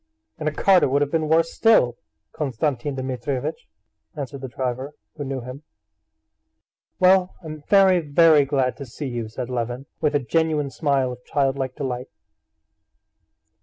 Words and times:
"In 0.39 0.47
a 0.47 0.51
cart 0.51 0.81
it 0.81 0.87
would 0.87 1.03
have 1.03 1.11
been 1.11 1.29
worse 1.29 1.53
still, 1.53 1.95
Konstantin 2.33 2.95
Dmitrievitch," 2.95 3.67
answered 4.15 4.41
the 4.41 4.47
driver, 4.47 4.95
who 5.15 5.23
knew 5.23 5.41
him. 5.41 5.61
"Well, 6.99 7.35
I'm 7.43 7.61
very, 7.69 7.99
very 7.99 8.43
glad 8.43 8.75
to 8.77 8.85
see 8.87 9.07
you," 9.09 9.29
said 9.29 9.51
Levin, 9.51 9.85
with 9.99 10.15
a 10.15 10.19
genuine 10.19 10.71
smile 10.71 11.11
of 11.11 11.23
childlike 11.25 11.75
delight. 11.75 12.07